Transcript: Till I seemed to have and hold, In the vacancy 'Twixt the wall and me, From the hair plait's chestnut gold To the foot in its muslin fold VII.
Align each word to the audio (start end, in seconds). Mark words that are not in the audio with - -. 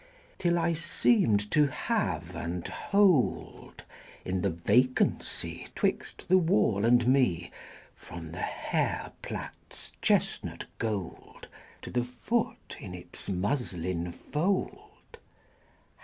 Till 0.39 0.57
I 0.57 0.73
seemed 0.73 1.51
to 1.51 1.67
have 1.67 2.35
and 2.35 2.67
hold, 2.67 3.83
In 4.25 4.41
the 4.41 4.49
vacancy 4.49 5.67
'Twixt 5.75 6.27
the 6.27 6.39
wall 6.39 6.85
and 6.85 7.05
me, 7.07 7.51
From 7.95 8.31
the 8.31 8.39
hair 8.41 9.11
plait's 9.21 9.91
chestnut 10.01 10.65
gold 10.79 11.47
To 11.83 11.91
the 11.91 12.03
foot 12.03 12.77
in 12.79 12.95
its 12.95 13.29
muslin 13.29 14.11
fold 14.11 14.89
VII. 15.13 15.19